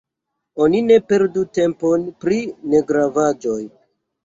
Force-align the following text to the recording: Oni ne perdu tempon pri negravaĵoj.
Oni 0.63 0.79
ne 0.85 0.97
perdu 1.11 1.43
tempon 1.59 2.09
pri 2.25 2.41
negravaĵoj. 2.75 3.63